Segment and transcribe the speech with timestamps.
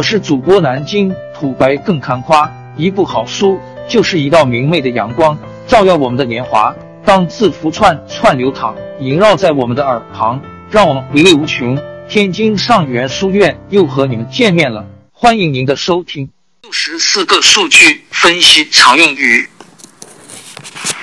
[0.00, 6.74] 我是主播南京土白更看花，一部好书就是一道明媚的阳光，照耀我们的年华。
[7.04, 10.40] 当字符串串流淌，萦绕在我们的耳旁，
[10.70, 11.78] 让我们回味无穷。
[12.08, 16.30] 天津上元书院又和你们见面了，欢迎您的收听。
[16.62, 19.46] 六十四个数据分析常用语。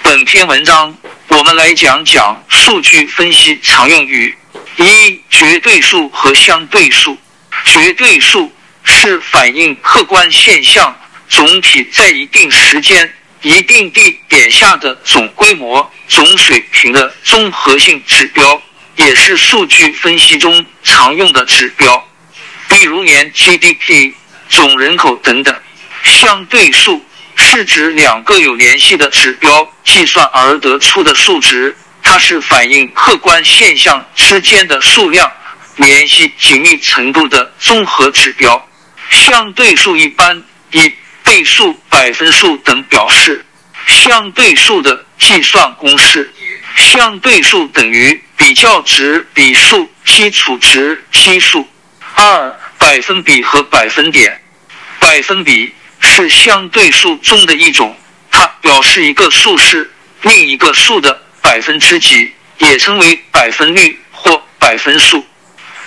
[0.02, 0.91] 本篇文章
[1.27, 4.36] 我们来讲讲数据分析常用语：
[4.77, 7.16] 一、绝对数和相对数。
[7.66, 8.50] 绝对数
[8.89, 18.61] 是反映客观现象总体在一定时间、一定地点下的总规模、总水平的综合性指标，
[18.96, 22.07] 也是数据分析中常用的指标，
[22.69, 24.13] 比如年 GDP、
[24.47, 25.54] 总人口等等。
[26.04, 35.30] 相对数是指两个有联系的指标计算而得出的数值，它是反映客观现象之间的数量。
[35.75, 38.66] 联系紧密程度的综合指标，
[39.09, 40.92] 相对数一般以
[41.23, 43.44] 倍数、百分数等表示。
[43.88, 46.30] 相对数的计算公式：
[46.75, 51.66] 相对数等于比较值比数、基础值基数。
[52.16, 54.41] 二、百分比和百分点。
[54.99, 57.95] 百分比是相对数中的一种，
[58.30, 59.89] 它表示一个数是
[60.23, 65.25] 另一个数的百分之几，也称为百分率或百分数。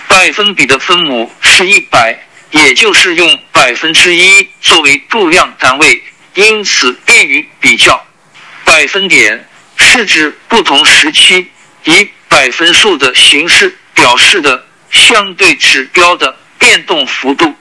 [0.08, 2.18] 百分比的分母是一百，
[2.50, 6.02] 也就是用百分之一作为度量单位，
[6.34, 8.04] 因此便于比较。
[8.64, 11.46] 百分点是指不同时期
[11.84, 17.54] 以百分数的形式表示的相对指标的变动幅度。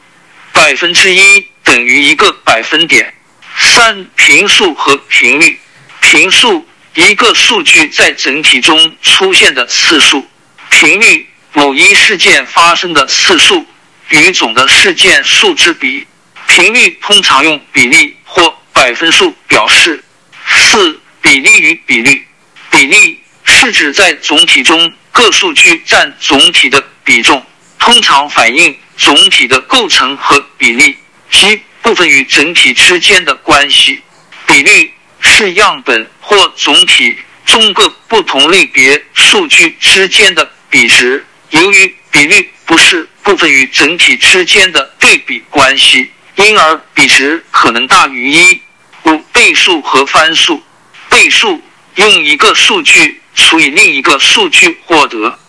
[0.51, 3.13] 百分之一等于一个百分点。
[3.57, 5.59] 三、频数和频率。
[6.01, 10.25] 频数一个数据在整体中出现的次数。
[10.69, 11.27] 频率。
[11.53, 13.65] 某一事件发生的次数
[14.09, 16.05] 与总的事件数之比，
[16.47, 20.03] 频率通常用比例或百分数表示。
[20.51, 22.25] 四、比例与比率，
[22.71, 27.45] 比例是指在总体中各数据占总体的比重，
[27.77, 30.97] 通常反映总体的构成和比例
[31.29, 34.01] 及部分与整体之间的关系。
[34.47, 41.23] 比率是样本或总体中各不同类别数据之间的比值。
[41.51, 48.61] 由于比率不是部分与整体之间的对比关系，因而比值可能大于一。
[49.05, 50.61] 五倍数和番数，
[51.09, 51.61] 倍数
[51.95, 55.39] 用一个数据除以另一个数据获得。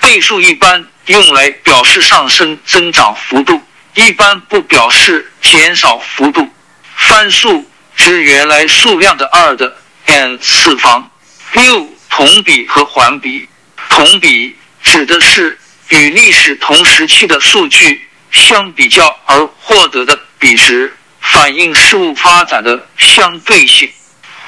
[0.00, 3.62] 倍数一般用来表示上升增长幅度，
[3.94, 6.48] 一般不表示减少幅度。
[6.96, 11.10] 番数指原来数量的二的 n 次方。
[11.52, 13.48] 六同比和环比，
[13.88, 14.56] 同比。
[14.82, 15.58] 指的是
[15.88, 23.88] 与历史同时期的数据相比较而获得的比值，反映事物发展的相对性。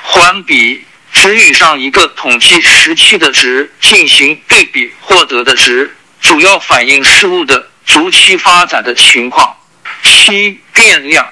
[0.03, 9.57] 环比指与上一个统计时期的值进行对比获得的值，主要反映事物的逐期发展的情况。
[10.03, 11.27] 七变量，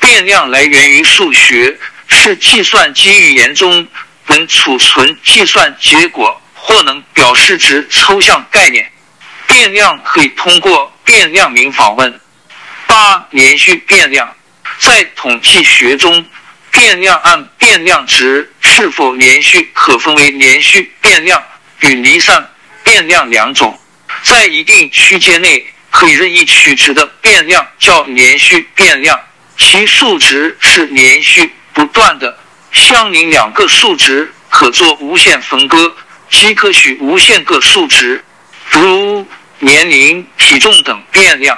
[0.00, 1.78] 变量来源于数学，
[2.08, 3.86] 是计算机语言中
[4.26, 6.38] 能储存计算结果。
[6.64, 8.88] 或能表示值抽象概念，
[9.52, 12.20] 变量可以通过变量名访问。
[12.86, 14.34] 八、连续变量
[14.78, 16.24] 在统计学中，
[16.70, 21.42] 变量按变量值是否连续可分为连续变量
[21.80, 22.50] 与离散
[22.82, 23.78] 变量两种。
[24.22, 29.20] 在一定区间内可以任意取值的变量叫连续变量，
[29.58, 32.38] 其数值是连续不断的，
[32.72, 35.94] 相邻两个数值可做无限分割。
[36.30, 38.24] 即可取无限个数值，
[38.70, 39.26] 如
[39.64, 41.56] 年龄、体重等变量。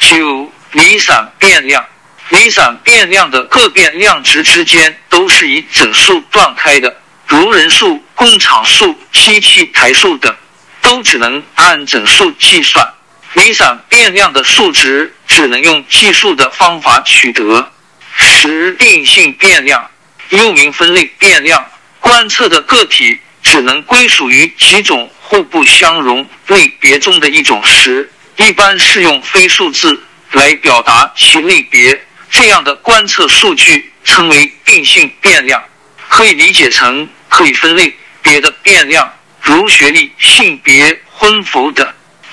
[0.00, 1.84] 九、离散变量，
[2.30, 6.96] 离散变量的各变量值之间都是以整数断开的，
[7.26, 10.34] 如人数、工厂数、机器台数等，
[10.80, 12.94] 都只能按整数计算。
[13.34, 17.70] 离散变量的数值只能用计数的方法取得。
[18.16, 19.90] 十、定性变量，
[20.30, 21.66] 又名分类变量，
[22.00, 23.20] 观测的个体。
[23.42, 30.00] 只能归属于几种互不相容类别中的一种时，一般是用非数字
[30.32, 32.00] 来表达其类别。
[32.30, 35.62] 这样的观测数据称为定性变量，
[36.08, 39.12] 可以理解成可以分类别的变量，
[39.42, 41.86] 如学历、性别、婚否等。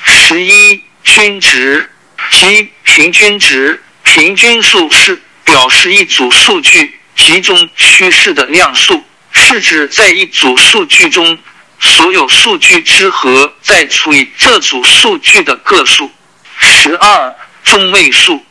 [0.04, 1.90] 十一均值
[2.32, 9.04] 即平均值，平均数是表示一组数据集中趋势的量数。
[9.50, 11.36] 是指在一组数据中，
[11.80, 16.12] 所有数据之和再除以这组数据的个数。
[16.60, 18.46] 十二中位数，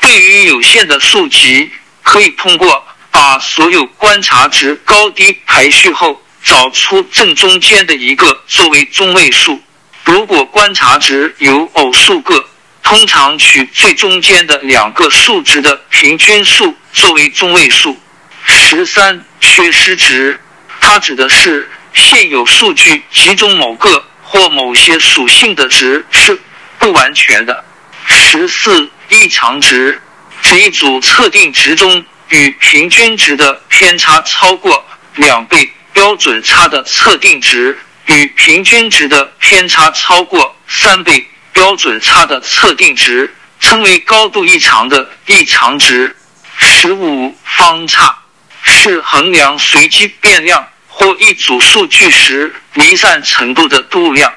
[0.00, 1.70] 对于有限的数集，
[2.02, 9.62] 可以通过把所有观察值高低排序后，找出正中间的一个作为中位数。
[10.02, 12.44] 如果观察值有偶数个，
[12.82, 17.96] 通常取最中间的两个数值的平均数作为中位数。
[18.44, 20.38] 十三缺失值，
[20.80, 26.40] 它指的是现有数据集中某个或某些属性的值是
[26.78, 27.64] 不完全的。
[28.06, 30.00] 十四异常值
[30.40, 34.84] 指一组测定值中与平均值的偏差超过
[35.16, 46.16] 两倍标准差的测定值与平均值的偏差超过三倍标准差的测定值，称为高度异常的异常值。
[46.58, 48.16] 十五方差
[48.62, 54.32] 是衡量随机变量或一组数据时离散程度的度量。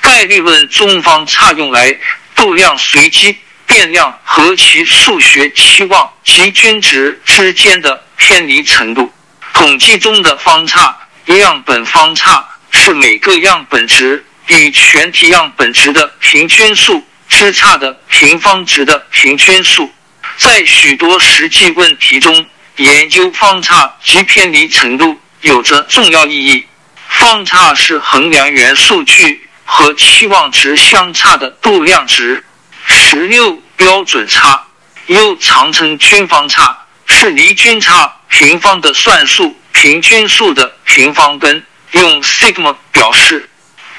[0.00, 1.96] 概率论中方差用来
[2.34, 3.36] 度量随机。
[3.66, 9.12] 变量和其数学期望及均值之间的偏离程度。
[9.52, 19.88] 统计中的方差，样本方差是每个样本值与全体样本值的平均数之差的平方值的平均数。
[20.36, 22.44] 在许多实际问题中，
[22.80, 26.66] 研究方差及偏离程度有着重要意义。
[27.08, 32.42] 方差是衡量原数据和期望值相差的度量值。
[32.86, 34.64] 十六标准差
[35.08, 36.74] 又常称均方差，
[37.04, 43.46] 是离均差平方的算术平均数的平方根，用 sigma 表示。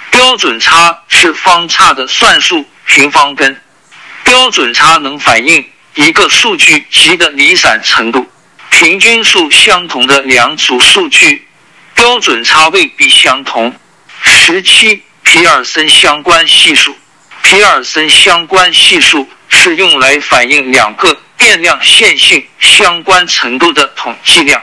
[0.09, 3.61] 标准差是方差的算术平方根。
[4.23, 5.63] 标准差能反映
[5.93, 8.27] 一个数据集的离散程度。
[8.81, 11.47] 平均数相同的两组数据，
[11.93, 13.71] 标准差未必相同。
[14.23, 16.97] 十七皮尔森相关系数。
[17.43, 24.59] 皮尔森相关系数是用来反映两个变量线性相关程度的统计量。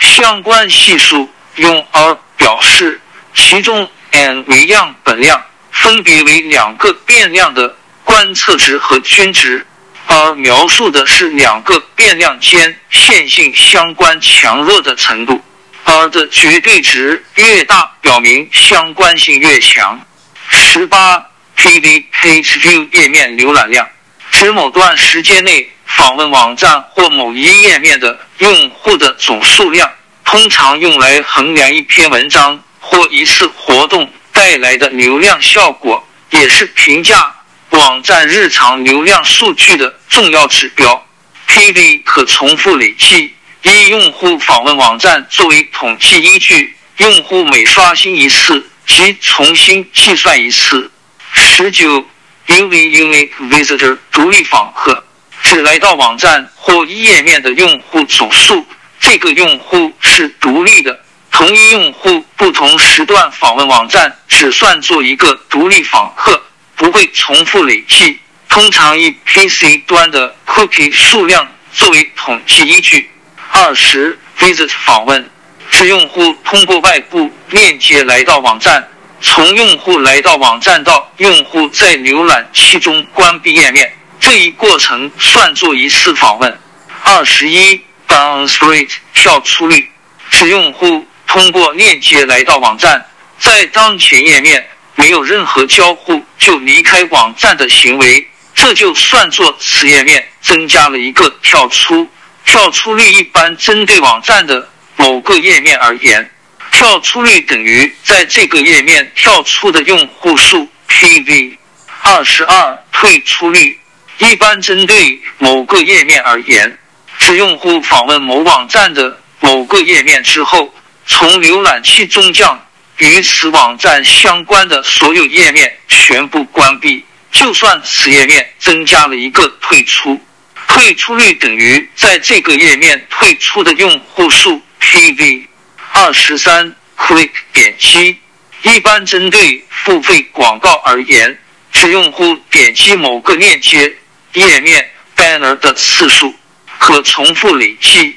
[0.00, 1.26] 相关系数
[1.56, 3.00] 用 r 表示，
[3.34, 7.74] 其中 n 为样本量，分别为两个变量的
[8.04, 9.66] 观测值和均值，
[10.06, 15.40] 而描述的是两个变量间线性相关强弱的程度。
[15.84, 20.00] r 的绝对值越大，表明相关性越强。
[20.48, 21.26] 十八。
[21.54, 23.86] Page View 页面浏览量
[24.32, 29.88] 指某段时间内访问网站或某一页面的用户的总数量，
[30.24, 37.32] 通常用来衡量一篇文章或一次活动带来的流量效果，也是评价
[37.72, 41.06] 网站日常流量数据的重要指标。
[41.48, 50.90] PV 可重复累计，以用户访问网站作为统计依据，用户每刷新一次即重新计算一次。
[51.32, 52.06] 十九
[52.46, 55.04] ，Unique Visitor 独立访客
[55.42, 58.66] 指来到网站或页面的用户总数。
[59.00, 66.40] 这个用户是独立的，同一用户不同时段访问网站只算作一个独立访客，
[66.76, 68.18] 不会重复累计。
[68.48, 73.10] 通常以 PC 端的 Cookie 数量作为统计依据。
[73.50, 75.30] 二十，Visit 访问
[75.70, 78.88] 是用户通过外部链接来到网站。
[79.20, 86.58] 从用户来到网站到用户在浏览器中关闭页面，这一过程算作一次访问。
[87.04, 89.88] 二十一，bounce rate 跳出率
[90.28, 93.06] 是用户通过链接来到网站，
[93.38, 102.08] 在当前页面没有任何交互就离开网站的行为，这就算作此页面增加了一个跳出。
[102.44, 106.30] 跳出率一般针对网站的某个页面而言。
[106.72, 111.56] 跳出率等于在这个页面跳出的用户数 PV。
[112.02, 113.78] 二十二，退出率
[114.18, 116.78] 一般针对某个页面而言，
[117.18, 120.74] 指用户访问某网站的某个页面之后，
[121.06, 122.60] 从浏览器中将
[122.98, 130.20] 与此网站相关的所有页面全部关闭，就算此页面增加了一个退出。
[130.68, 135.46] 退出率等于在这个页面退出的用户数 PV。
[135.92, 138.16] 二十三，click 点击
[138.62, 141.38] 一般针对付费广告而言，
[141.72, 143.94] 指用户点击某个链接
[144.32, 146.34] 页面 banner 的次数
[146.78, 148.16] 可重复累计。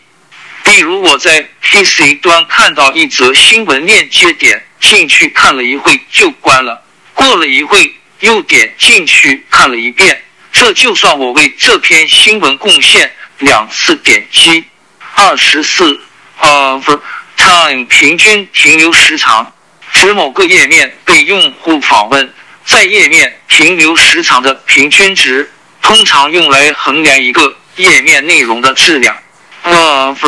[0.76, 14.66] 比如我在 PC 端看到一则新闻链接，点进去看了一会就关了，过了一会又点进去看了一遍，这就算我为这篇新闻贡献两次点击。
[15.14, 15.98] 二十四，
[16.42, 17.00] 呃不。
[17.38, 19.54] time 平均停留时长
[19.94, 22.34] 指某个页面被用户访问
[22.66, 25.50] 在页面停留时长的平均值，
[25.82, 29.16] 通常用来衡量一个页面内容的质量。
[29.64, 30.24] Of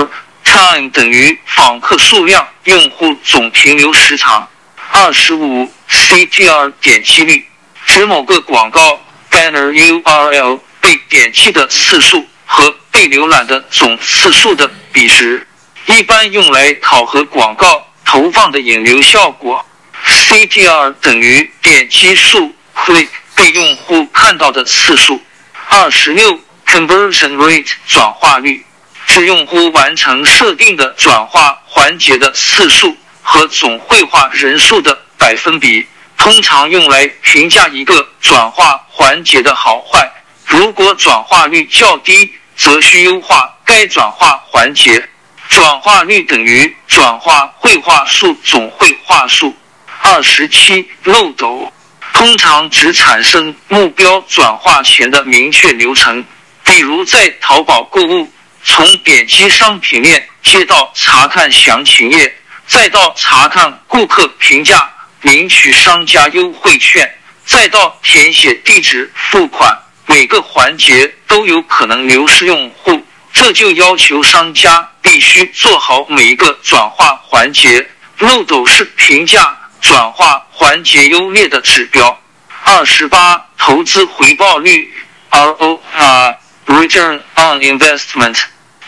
[0.57, 4.47] time 等于访客数量，用户总停留时长。
[4.91, 7.45] 二十五 CTR 点击率
[7.85, 8.99] 指某个广告
[9.29, 15.45] banner URL 被点击的次数和被浏览的总次数的比值，
[15.85, 19.63] 一般用来考核广告投放的引流效果。
[20.03, 25.21] CTR 等于点击数会被用户看到的次数。
[25.69, 28.65] 二十六 Conversion Rate 转化率
[29.07, 35.87] 是用户完成设定的转化环节的次数和总绘画人数的百分比，
[36.17, 40.07] 通常用来评价一个转化环节的好坏。
[40.45, 45.03] 如果转化率较低，则需优化该转化环节。
[45.49, 49.55] 转化率等于转化绘画数总绘画数。
[50.01, 51.71] 二十七漏斗
[52.13, 56.23] 通常只产生目标转化前的明确流程，
[56.63, 58.29] 比如在淘宝购物，
[58.63, 62.35] 从点击商品链接到查看详情页，
[62.67, 67.09] 再到查看顾客评价、领取商家优惠券，
[67.45, 77.87] 再到填写地址付款，每个环节都有可能流失用户，这就要求商家必须做好每一个转化环节。
[78.19, 79.57] 漏斗是评价。
[79.79, 82.19] 转化环节优劣的指标。
[82.63, 84.91] 二十八，投资回报率
[85.29, 86.35] （ROI）
[86.67, 88.37] Return on Investment）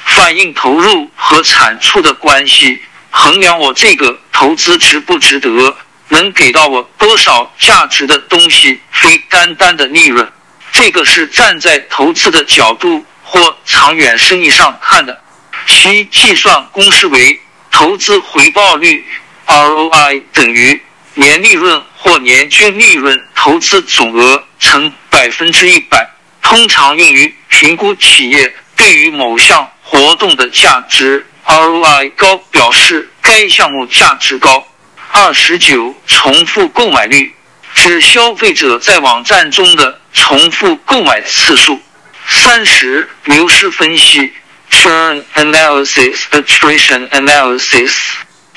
[0.05, 5.75] 反映投入和产出的关系，衡量我这个投资值不值得，
[6.09, 10.29] 能给到我多少价值的东西，非单单的利润。
[10.71, 15.21] 这个是站在投资的角度或长远生意上看的。
[15.65, 17.39] 其计算公式为
[17.71, 19.05] 投资回报率。
[19.47, 20.79] ROI 等于
[21.15, 26.07] 年利润或年均利润投资总额乘百分之一百，
[26.49, 31.23] 通常用于评估企业对于某项活动的价值。
[31.45, 34.67] ROI 高表示该项目价值高。
[35.11, 37.35] 二十九，重复购买率
[37.75, 41.79] 指消费者在网站中的重复购买次数。
[42.27, 44.33] 三十，流失分析
[44.71, 47.93] （Churn Analysis，Attrition Analysis）。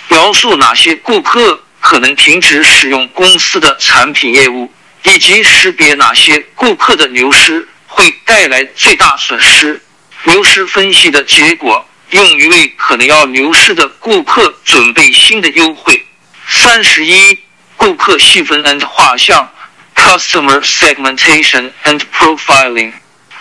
[0.09, 4.73] 描述哪些顾客可能停止使用公司的产品业务，
[5.03, 9.81] 以及识别哪些顾客的流失会带来最大损失。
[10.25, 16.07] 流失分析的结果用于为可能要流失的顾客准备新的优惠。
[16.49, 17.39] 三十一，
[17.77, 19.49] 顾客细分 and 画像
[19.95, 22.93] （Customer Segmentation and Profiling）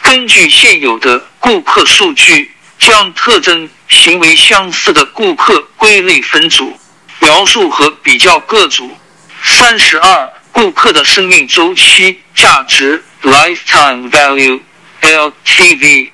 [0.01, 2.51] 根据现有的顾客数据。
[2.81, 6.75] 将特征行为相似的顾客归类分组，
[7.19, 8.97] 描述和比较各组。
[9.43, 16.09] 三十二，顾客的生命周期价值 （Lifetime Value，LTV），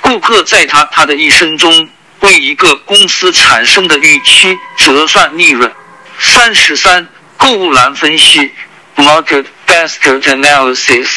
[0.00, 1.88] 顾客在他他的一生中
[2.20, 5.72] 为一个公司产生的预期折算利润。
[6.18, 8.50] 三十三，购物篮分析
[8.96, 11.08] （Market Basket Analysis），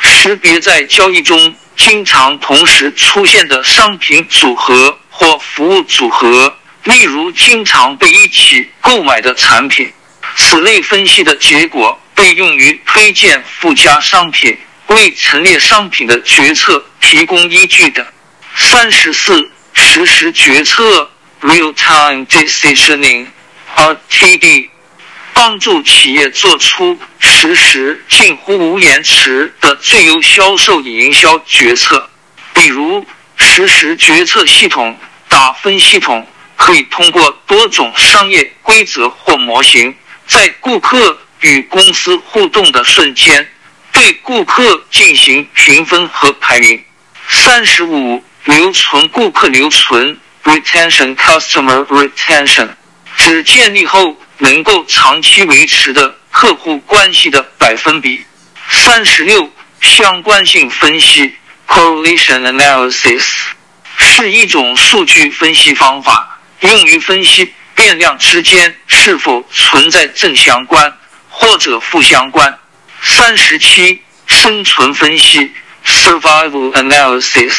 [0.00, 1.54] 识别在交易中。
[1.76, 9.92] 经常同时出现的商品组合或服务组合，例如经常被一起购买的产品。
[10.36, 14.58] 此类分析的结果被用于推荐附加商品，
[14.88, 18.04] 为陈列商品的决策提供依据的。
[18.56, 21.08] 三十四，实时决策
[21.42, 24.70] （Real-Time Decisioning，RTD）。
[25.34, 32.08] 帮助企业做出实时、近乎无延迟的最优销售与营销决策。
[32.54, 33.04] 比如，
[33.36, 39.94] 实时决策系统打分系统可以通过多种商业规则或模型，
[40.26, 43.48] 在顾客与公司互动的瞬间，
[43.92, 46.82] 对顾客进行评分和排名。
[47.28, 52.68] 三十五，留存顾客留存 （Retention，Customer Retention）
[53.16, 54.16] 指建立后。
[54.38, 58.22] 能够长期维持的客户关系的百分比。
[58.68, 59.50] 三十六，
[59.80, 61.34] 相关性分析
[61.66, 63.24] （correlation analysis）
[63.96, 70.94] 是一种数据分析方法，用于分析变量之间是否存在正相关
[71.38, 72.58] 或者负相关。
[73.02, 75.52] 三十七，生存分析
[75.84, 77.54] （survival analysis）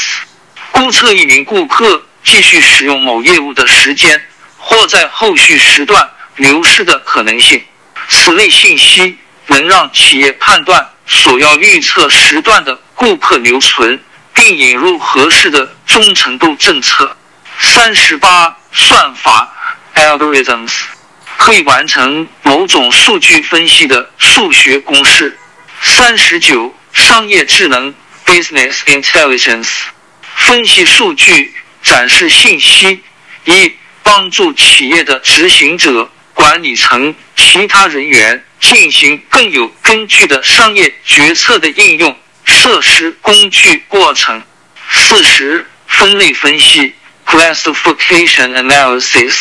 [0.72, 4.22] 估测一名顾客继续使用某业务的时间，
[4.58, 6.10] 或在后续时段。
[6.36, 7.60] 流失的可能性，
[8.10, 9.18] 此类信息
[9.48, 14.00] 能让企业判断所要预测时段的顾客留存，
[14.36, 17.18] 并引入合适的忠诚度政策。
[17.60, 19.52] 三十八，算法
[19.96, 20.72] algorithms
[21.38, 25.38] 可以完成某种数据分析的数学公式。
[25.82, 27.94] 三十九，商业智能
[28.26, 29.68] business intelligence
[30.36, 31.54] 分析数据、
[31.84, 33.02] 展示信息，
[33.46, 42.18] 以帮助企业的执行者、管理层、其他人员进行更有根据的商业决策的应用。
[42.44, 44.42] 设施工具过程。
[44.90, 46.94] 四十、分类分析
[47.26, 49.36] （Classification Analysis）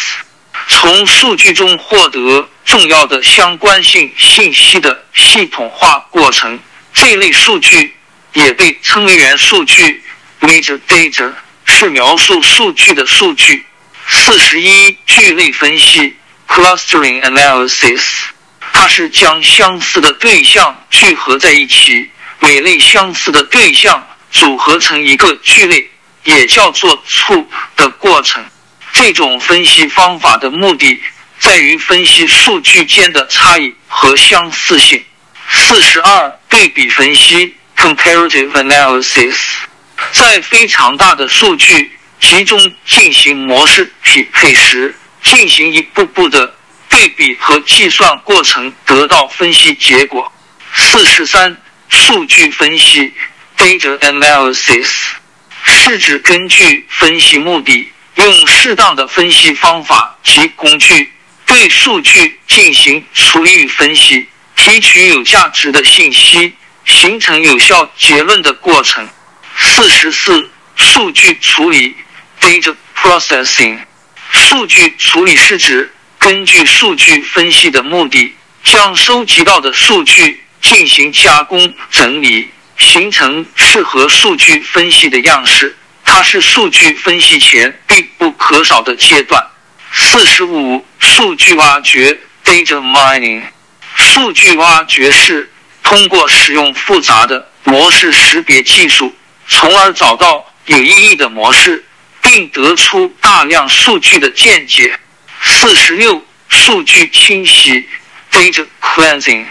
[0.68, 6.58] 从数据中获得重要的相关性信息的系统化过程。
[6.92, 7.94] 这类数据
[8.32, 10.02] 也被称为元数据
[10.40, 11.32] （Major Data），
[11.64, 13.64] 是描述数据的数据。
[14.08, 16.16] 四十一、聚类分析
[16.48, 18.02] （Clustering Analysis）
[18.72, 22.10] 它是将相似的对象聚合在一起。
[22.38, 25.90] 每类相似的对象组合成一个聚类，
[26.24, 28.44] 也叫做簇的过程。
[28.92, 31.00] 这种分析方法的目的
[31.38, 35.04] 在于分析数据间的差异和相似性。
[35.48, 39.36] 四十二，对比分析 （Comparative Analysis）
[40.12, 46.54] 在非常大的数据集中进行模式匹配时，进行一步步的
[46.88, 50.32] 对比和计算过程，得到分析结果。
[50.74, 51.56] 四十三。
[51.88, 53.12] 数据分析
[53.56, 54.88] （data analysis）
[55.64, 61.12] 是指根据分析目的，用适当的分析方法及工具
[61.46, 66.52] 对数据进行处理与分析，提取有价值的信息，
[66.84, 69.08] 形成有效结论的过程。
[69.58, 71.94] 四十四、数据处理
[72.40, 73.78] （data processing）
[74.30, 80.42] 数据处理是指根据数据分析的目的，将收集到的数据。
[80.62, 85.76] 进行加工整理，形成适合数据分析的样式。
[86.06, 89.44] 它是数据分析前必不可少的阶段。
[89.92, 93.42] 四十五，数据挖掘 （data mining）。
[93.94, 95.50] 数据挖掘是
[95.82, 99.14] 通过使用复杂的模式识别技术，
[99.48, 101.84] 从而找到有意义的模式，
[102.22, 104.98] 并得出大量数据的见解。
[105.42, 107.86] 四十六，数据清洗
[108.30, 109.44] （data cleansing）。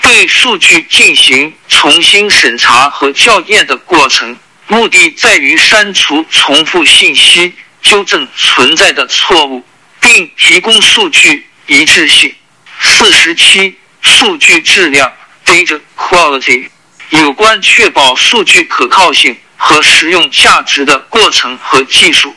[0.00, 4.36] 对数据进行重新审查和校验的过程，
[4.72, 9.62] 目的在于删除重复信息、纠正存在的错误，
[10.00, 12.34] 并提供数据一致性。
[12.80, 15.12] 四十七、数据质量
[15.44, 16.70] （data quality）
[17.10, 22.34] 有关确保数据可靠性和实用价值的过程和技术。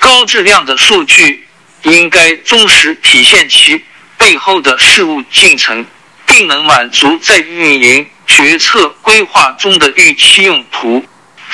[0.00, 1.46] 高质量的数据
[1.84, 3.80] 应该忠实体现其
[4.18, 5.86] 背后的事物进程。
[6.26, 11.06] 并能满足在运营决策规划中的预期用途。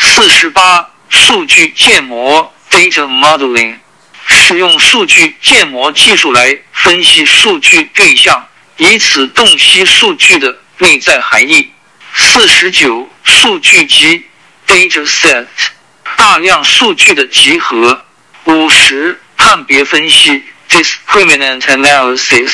[0.04, 3.76] 四十八，数据建模 （data modeling）
[4.26, 11.70] 使用数据建模技术来分析数据对象，以此洞悉数据的内在含义。
[12.14, 14.26] 四十九，数据集
[14.66, 15.46] （data set）
[16.16, 18.04] 大量数据的集合。
[18.44, 22.50] 五十，判别分析 （discriminant analysis）。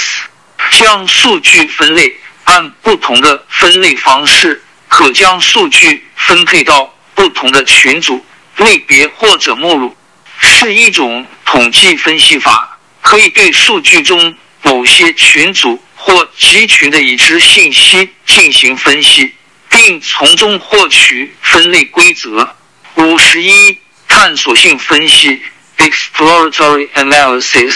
[0.72, 8.24] 将数据分类，按不同的分类方式，可将数据分配到不同的群组、
[8.58, 9.96] 类别或者目录，
[10.38, 19.34] 是一种统计分析法，可以对数据中某些群组或集群的已知信息进行分析，
[19.68, 22.54] 并从中获取分类规则。
[22.94, 23.76] 五十一，
[24.06, 25.42] 探索性分析
[25.78, 27.74] （exploratory analysis）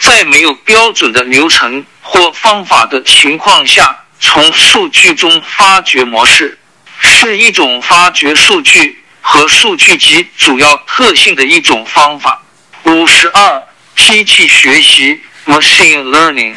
[0.00, 1.86] 在没有标准的流程。
[2.08, 6.56] 或方法的情况下，从数据中发掘模式，
[6.98, 12.42] 是一种发掘数据和数据集主要特性的一种方法。
[12.84, 13.62] 五十二，
[13.96, 16.54] 机器学习 （machine learning），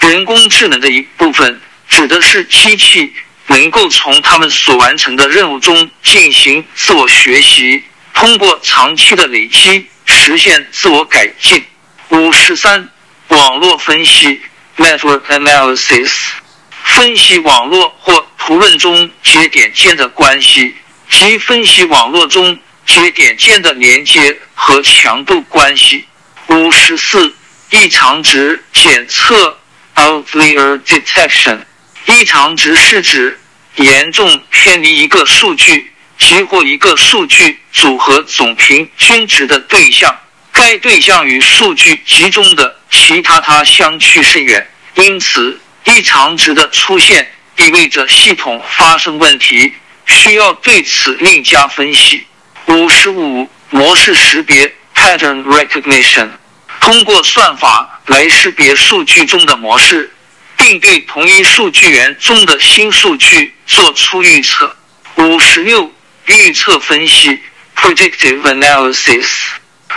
[0.00, 3.12] 人工智能的一部分，指的是机器
[3.46, 11.64] 能够从他们所完成的任务中进行自我学习，通过长期的累积实现自我改进。
[12.08, 12.88] 五十三，
[13.28, 14.40] 网络分析。
[14.78, 16.08] Network analysis
[16.84, 20.74] 分析网络或图论中节点间的关系，
[21.10, 26.06] 及分析网络中节点间的连接和强度关系。
[26.46, 27.34] 五十四
[27.68, 29.58] 异常值检测
[29.96, 31.58] （outlier detection）
[32.06, 33.38] 异常值是指
[33.76, 40.18] 严重偏离一个数据及或一个数据组合总平均值的对象。
[40.52, 49.72] 该对象与数据集中的其他它相去甚远，因此异常值的出现意味着系统发生问题，
[50.06, 52.24] 需要对此另加分析。
[52.66, 56.28] 五十五模式识别 （pattern recognition）
[56.80, 60.12] 通过算法来识别数据中的模式，
[60.56, 64.76] 并对同一数据源中的新数据做出预测。
[65.16, 65.92] 五十六
[66.26, 67.40] 预测分析
[67.74, 69.26] Predictive Analysis，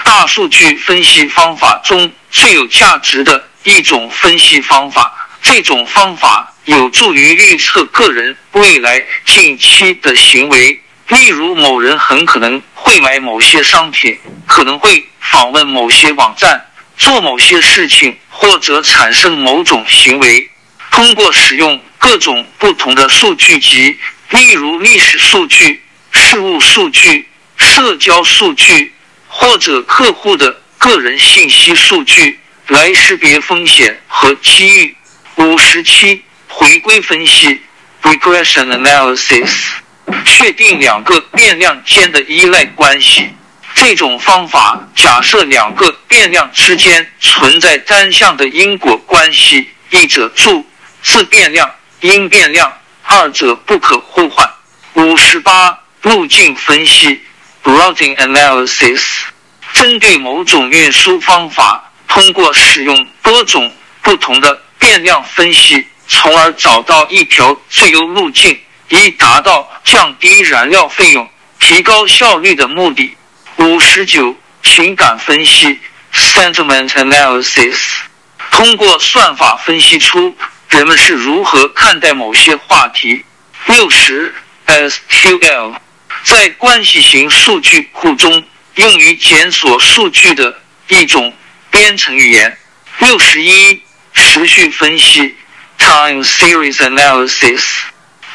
[0.03, 5.29] 大数据分析方法中最有价值的一种分析方法。
[5.43, 16.65] 这种方法有助于预测个人未来近期的行为，例如某人很可能会买某些商品，可能会访问某些网站，
[16.97, 20.49] 做某些事情，或者产生某种行为。
[20.91, 23.97] 通过使用各种不同的数据集，
[24.29, 27.27] 例如历史数据、事务数据。
[27.57, 28.91] 社交数据
[29.27, 34.95] 或者客户的个人信息数据来识别风险和机遇。
[35.35, 37.61] 五十七回归分析
[38.03, 39.49] （regression analysis）
[40.25, 43.29] 确定两个变量间的依赖关系。
[43.73, 50.65] 这种方法假设两个变量之间存在单向的因果关系，一者注
[51.01, 52.71] 自变量，因变量，
[53.03, 54.47] 二者不可互换。
[54.93, 57.21] 五十八路径分析。
[57.63, 58.99] Routing analysis
[59.73, 73.15] 针对某种运输方法，通过使用多种不同的变量分析，从而找到一条最优路径，以达到降低燃料费用、提高效率的目的。
[73.55, 75.79] 五十九情感分析
[76.13, 77.77] Sentiment analysis
[78.51, 80.35] 通过算法分析出
[80.67, 83.23] 人们是如何看待某些话题。
[83.67, 84.33] 六十
[84.67, 85.75] SQL
[86.23, 88.43] 在关系型数据库中，
[88.75, 91.33] 用于检索数据的一种
[91.69, 92.57] 编程语言。
[92.99, 93.81] 六十一，
[94.13, 95.35] 持续分析
[95.81, 97.61] （Time Series Analysis）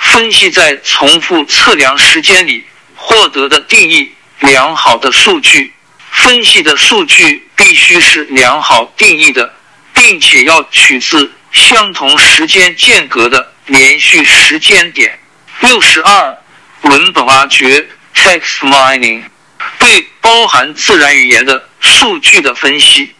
[0.01, 5.73] 分析在重复测量时间里获得的定义良好的数据。
[6.11, 9.55] 分析的数据必须是良好定义的，
[9.95, 15.19] 并且要取自相同时间间隔的连续时间点。
[15.61, 16.37] 六十二。
[16.83, 19.21] 文本挖掘 （text mining）
[19.79, 23.13] 对包含自然语言的数据的分析，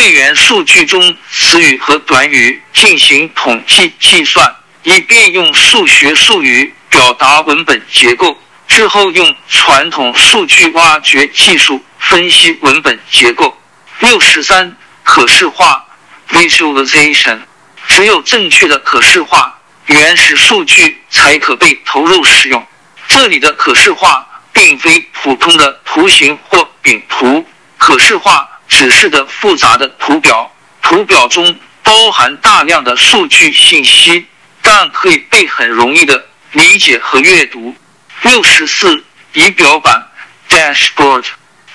[0.00, 8.34] 对元数据中词语和短语进行统计计算，以便用数学术语表达文本结构。
[8.66, 13.54] 之后用传统数据挖掘技术分析文本结构。
[13.98, 15.84] 六十三可视化
[16.30, 17.38] （visualization）
[17.86, 22.66] 只有正确的可视化原始数据才可被投入使用。
[23.06, 34.24] 这里的可视化并非普通的图形或饼图，可视化指示的复杂的图表，图表中包含大量的数据信息，
[34.62, 37.74] 但可以被很容易的理解和阅读。
[38.22, 39.04] 六十四
[39.34, 40.06] 仪表板
[40.48, 41.24] （dashboard）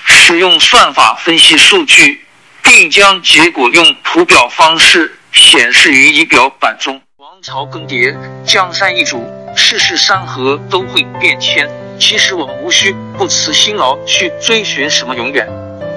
[0.06, 2.26] 使用算法分析数据，
[2.64, 7.02] 并将结果用图表方式显示于仪表板中。
[7.18, 9.30] 王朝更迭，江山易主。
[9.58, 15.48] 世事山河都会变迁，其实我们无需不辞辛劳去追寻什么永远，